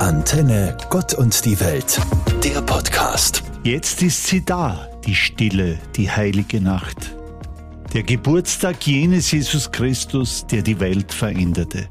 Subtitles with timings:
[0.00, 1.98] Antenne Gott und die Welt,
[2.44, 3.42] der Podcast.
[3.64, 7.16] Jetzt ist sie da, die stille, die heilige Nacht.
[7.94, 11.88] Der Geburtstag jenes Jesus Christus, der die Welt veränderte.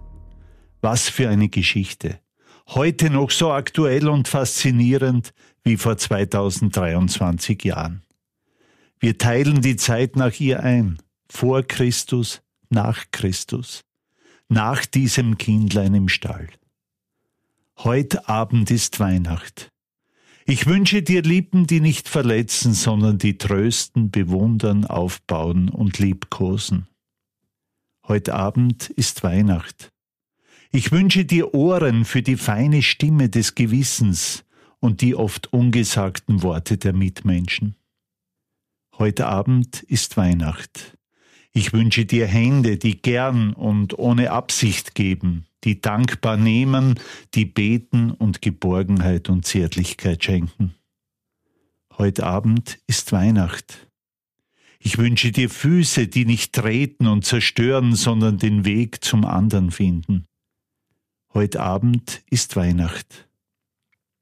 [0.81, 2.20] Was für eine Geschichte.
[2.68, 5.33] Heute noch so aktuell und faszinierend
[5.63, 8.03] wie vor 2023 Jahren.
[8.99, 13.83] Wir teilen die Zeit nach ihr ein, vor Christus, nach Christus,
[14.47, 16.49] nach diesem Kindlein im Stall.
[17.84, 19.71] Heut Abend ist Weihnacht.
[20.46, 26.88] Ich wünsche dir Lieben, die nicht verletzen, sondern die trösten, bewundern, aufbauen und liebkosen.
[28.07, 29.92] Heut Abend ist Weihnacht.
[30.71, 34.45] Ich wünsche dir Ohren für die feine Stimme des Gewissens
[34.80, 37.75] und die oft ungesagten Worte der Mitmenschen.
[38.97, 40.94] Heute Abend ist Weihnacht.
[41.58, 47.00] Ich wünsche dir Hände, die gern und ohne Absicht geben, die dankbar nehmen,
[47.33, 50.75] die beten und Geborgenheit und Zärtlichkeit schenken.
[51.97, 53.88] Heute Abend ist Weihnacht.
[54.80, 60.25] Ich wünsche dir Füße, die nicht treten und zerstören, sondern den Weg zum anderen finden.
[61.33, 63.30] Heute Abend ist Weihnacht.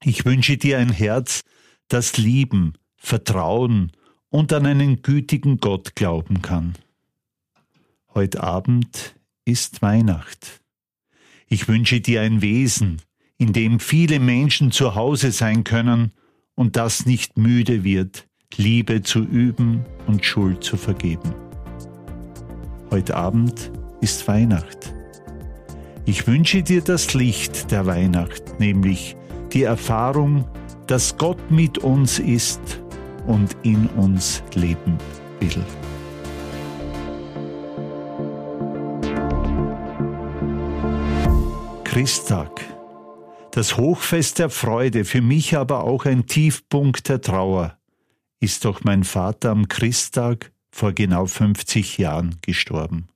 [0.03, 1.43] Ich wünsche dir ein Herz,
[1.87, 3.91] das lieben, vertrauen
[4.29, 6.75] und an einen gütigen Gott glauben kann.
[8.15, 10.61] Heute Abend ist Weihnacht.
[11.47, 13.01] Ich wünsche dir ein Wesen,
[13.39, 16.11] in dem viele Menschen zu Hause sein können
[16.53, 21.33] und das nicht müde wird, Liebe zu üben und Schuld zu vergeben.
[22.91, 24.93] Heute Abend ist Weihnacht.
[26.05, 29.15] Ich wünsche dir das Licht der Weihnacht, nämlich
[29.53, 30.47] die Erfahrung,
[30.85, 32.61] dass Gott mit uns ist
[33.25, 34.99] und in uns leben
[35.39, 35.65] will.
[41.93, 42.59] Christtag.
[43.51, 47.77] Das Hochfest der Freude, für mich aber auch ein Tiefpunkt der Trauer,
[48.39, 53.09] ist doch mein Vater am Christtag vor genau 50 Jahren gestorben.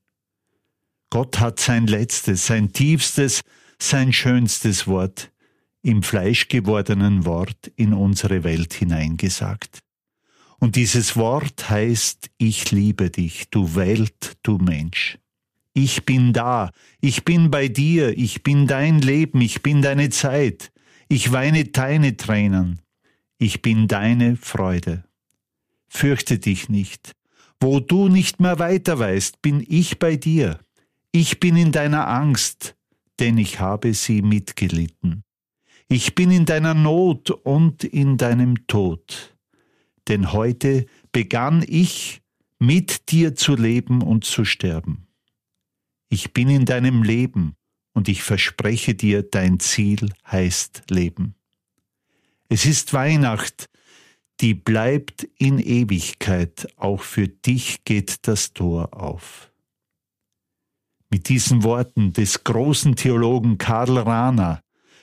[1.10, 3.42] Gott hat sein letztes, sein tiefstes,
[3.82, 5.32] sein schönstes Wort
[5.82, 9.80] im fleischgewordenen Wort in unsere Welt hineingesagt.
[10.60, 15.18] Und dieses Wort heißt, ich liebe dich, du Welt, du Mensch.
[15.80, 16.72] Ich bin da,
[17.02, 20.72] ich bin bei dir, ich bin dein Leben, ich bin deine Zeit,
[21.08, 22.82] ich weine deine Tränen,
[23.38, 25.04] ich bin deine Freude.
[25.88, 27.16] Fürchte dich nicht,
[27.60, 30.58] wo du nicht mehr weiter weißt, bin ich bei dir.
[31.12, 32.76] Ich bin in deiner Angst,
[33.20, 35.22] denn ich habe sie mitgelitten.
[35.90, 39.38] Ich bin in deiner Not und in deinem Tod.
[40.08, 42.24] Denn heute begann ich,
[42.58, 45.07] mit dir zu leben und zu sterben.
[46.10, 47.56] Ich bin in deinem Leben
[47.94, 51.36] und ich verspreche dir, dein Ziel heißt Leben.
[52.50, 53.70] Es ist Weihnacht,
[54.40, 59.52] die bleibt in Ewigkeit, auch für dich geht das Tor auf.
[61.10, 64.62] Mit diesen Worten des großen Theologen Karl Rahner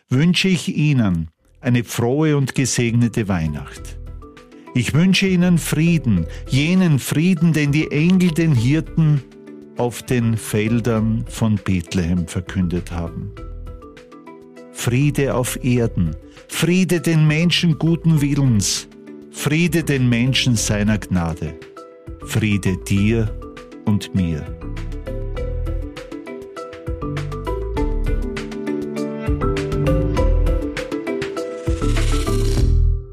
[0.08, 3.98] wünsche ich Ihnen eine frohe und gesegnete Weihnacht.
[4.74, 9.22] Ich wünsche Ihnen Frieden, jenen Frieden, den die Engel den Hirten
[9.76, 13.32] auf den Feldern von Bethlehem verkündet haben.
[14.72, 16.14] Friede auf Erden,
[16.48, 18.88] Friede den Menschen guten Willens,
[19.30, 21.54] Friede den Menschen seiner Gnade,
[22.26, 23.34] Friede dir
[23.84, 24.44] und mir.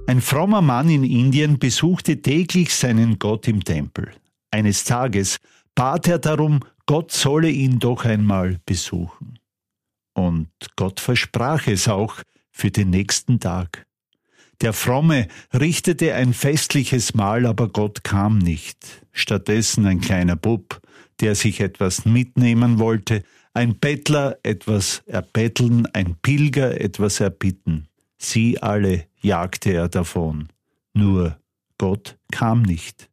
[0.07, 4.11] Ein frommer Mann in Indien besuchte täglich seinen Gott im Tempel.
[4.51, 5.39] Eines Tages
[5.75, 9.39] bat er darum, Gott solle ihn doch einmal besuchen.
[10.13, 12.21] Und Gott versprach es auch
[12.51, 13.85] für den nächsten Tag.
[14.61, 19.05] Der Fromme richtete ein festliches Mahl, aber Gott kam nicht.
[19.11, 20.81] Stattdessen ein kleiner Bub,
[21.19, 23.23] der sich etwas mitnehmen wollte,
[23.53, 27.87] ein Bettler etwas erbetteln, ein Pilger etwas erbitten.
[28.17, 30.49] Sie alle jagte er davon.
[30.93, 31.39] Nur
[31.77, 33.10] Gott kam nicht.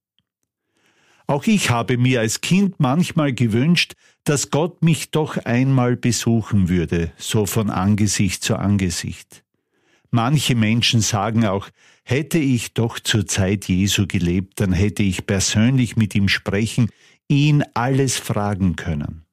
[1.28, 3.92] Auch ich habe mir als Kind manchmal gewünscht,
[4.24, 9.44] dass Gott mich doch einmal besuchen würde, so von Angesicht zu Angesicht.
[10.10, 11.68] Manche Menschen sagen auch,
[12.02, 16.88] hätte ich doch zur Zeit Jesu gelebt, dann hätte ich persönlich mit ihm sprechen,
[17.28, 19.26] ihn alles fragen können.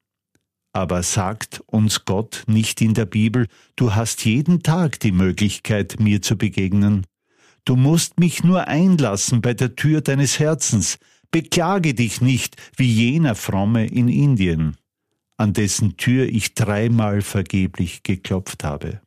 [0.74, 6.20] Aber sagt uns Gott nicht in der Bibel, du hast jeden Tag die Möglichkeit, mir
[6.20, 7.06] zu begegnen.
[7.64, 10.98] Du musst mich nur einlassen bei der Tür deines Herzens,
[11.30, 14.76] Beklage dich nicht wie jener Fromme in Indien,
[15.36, 19.00] an dessen Tür ich dreimal vergeblich geklopft habe.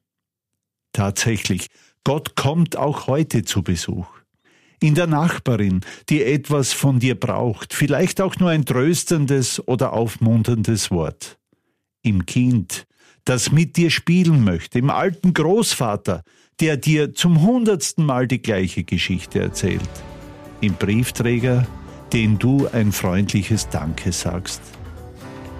[0.93, 1.67] Tatsächlich,
[2.03, 4.07] Gott kommt auch heute zu Besuch.
[4.81, 10.89] In der Nachbarin, die etwas von dir braucht, vielleicht auch nur ein tröstendes oder aufmunterndes
[10.89, 11.37] Wort.
[12.01, 12.87] Im Kind,
[13.25, 16.23] das mit dir spielen möchte, im alten Großvater,
[16.61, 19.89] der dir zum hundertsten Mal die gleiche Geschichte erzählt.
[20.61, 21.67] Im Briefträger,
[22.13, 24.61] den du ein freundliches Danke sagst.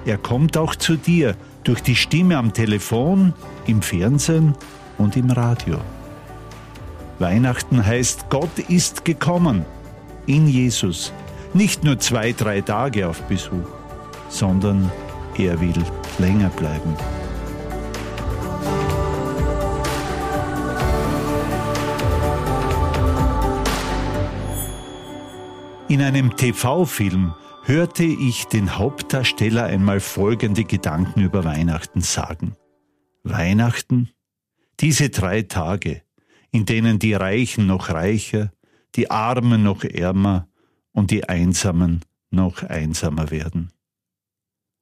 [0.05, 3.33] Er kommt auch zu dir durch die Stimme am Telefon,
[3.67, 4.55] im Fernsehen
[4.97, 5.79] und im Radio.
[7.19, 9.65] Weihnachten heißt, Gott ist gekommen
[10.25, 11.11] in Jesus.
[11.53, 13.67] Nicht nur zwei, drei Tage auf Besuch,
[14.29, 14.91] sondern
[15.37, 15.83] er will
[16.17, 16.95] länger bleiben.
[25.89, 27.33] In einem TV-Film
[27.63, 32.55] hörte ich den Hauptdarsteller einmal folgende Gedanken über Weihnachten sagen.
[33.23, 34.11] Weihnachten?
[34.81, 36.03] Diese drei Tage,
[36.51, 38.51] in denen die Reichen noch reicher,
[38.93, 40.47] die Armen noch ärmer
[40.91, 43.71] und die Einsamen noch einsamer werden.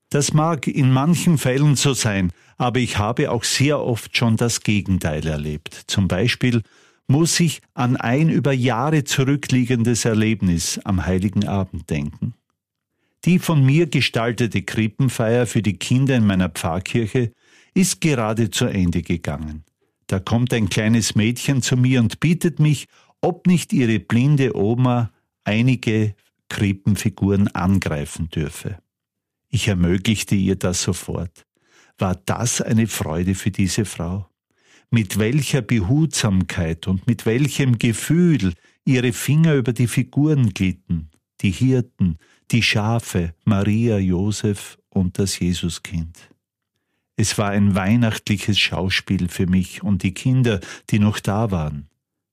[0.09, 4.59] Das mag in manchen Fällen so sein, aber ich habe auch sehr oft schon das
[4.59, 5.73] Gegenteil erlebt.
[5.87, 6.63] Zum Beispiel
[7.07, 12.33] muss ich an ein über Jahre zurückliegendes Erlebnis am heiligen Abend denken.
[13.25, 17.31] Die von mir gestaltete Krippenfeier für die Kinder in meiner Pfarrkirche
[17.73, 19.63] ist gerade zu Ende gegangen.
[20.07, 22.87] Da kommt ein kleines Mädchen zu mir und bittet mich,
[23.21, 25.11] ob nicht ihre blinde Oma
[25.43, 26.15] einige
[26.49, 28.79] Krippenfiguren angreifen dürfe.
[29.49, 31.45] Ich ermöglichte ihr das sofort.
[31.97, 34.29] War das eine Freude für diese Frau?
[34.89, 38.53] Mit welcher Behutsamkeit und mit welchem Gefühl
[38.85, 41.09] ihre Finger über die Figuren glitten,
[41.41, 42.17] die Hirten,
[42.51, 46.17] die Schafe, Maria, Josef und das Jesuskind.
[47.17, 51.89] Es war ein weihnachtliches Schauspiel für mich und die Kinder, die noch da waren.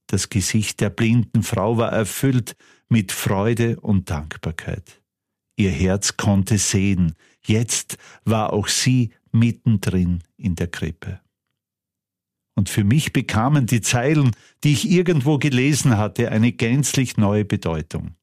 [0.06, 2.54] Das Gesicht der blinden Frau war erfüllt
[2.88, 5.00] mit Freude und Dankbarkeit.
[5.56, 7.14] Ihr Herz konnte sehen,
[7.44, 11.20] jetzt war auch sie mittendrin in der Krippe.
[12.54, 14.30] Und für mich bekamen die Zeilen,
[14.62, 18.14] die ich irgendwo gelesen hatte, eine gänzlich neue Bedeutung.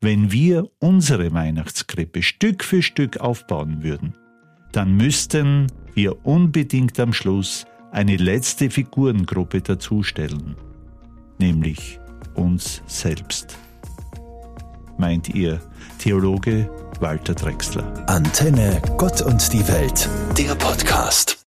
[0.00, 4.14] Wenn wir unsere Weihnachtskrippe Stück für Stück aufbauen würden,
[4.72, 10.56] dann müssten wir unbedingt am Schluss eine letzte Figurengruppe dazustellen,
[11.38, 11.98] nämlich
[12.34, 13.58] uns selbst.
[14.96, 15.60] Meint ihr
[15.98, 16.70] Theologe
[17.00, 18.08] Walter Drexler?
[18.08, 21.36] Antenne Gott und die Welt, der Podcast.